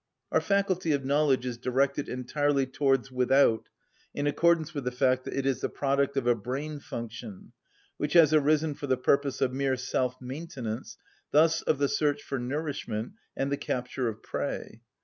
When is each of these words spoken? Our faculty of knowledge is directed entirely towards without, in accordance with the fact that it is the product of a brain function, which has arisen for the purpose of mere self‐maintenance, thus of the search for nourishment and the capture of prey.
Our 0.31 0.41
faculty 0.41 0.93
of 0.93 1.05
knowledge 1.05 1.45
is 1.45 1.59
directed 1.59 2.09
entirely 2.09 2.65
towards 2.65 3.11
without, 3.11 3.69
in 4.15 4.25
accordance 4.25 4.73
with 4.73 4.83
the 4.83 4.91
fact 4.91 5.25
that 5.25 5.35
it 5.37 5.45
is 5.45 5.61
the 5.61 5.69
product 5.69 6.17
of 6.17 6.25
a 6.25 6.33
brain 6.33 6.79
function, 6.79 7.51
which 7.97 8.13
has 8.13 8.33
arisen 8.33 8.73
for 8.73 8.87
the 8.87 8.97
purpose 8.97 9.41
of 9.41 9.53
mere 9.53 9.75
self‐maintenance, 9.75 10.97
thus 11.29 11.61
of 11.61 11.77
the 11.77 11.87
search 11.87 12.23
for 12.23 12.39
nourishment 12.39 13.11
and 13.37 13.51
the 13.51 13.57
capture 13.57 14.07
of 14.07 14.23
prey. 14.23 14.81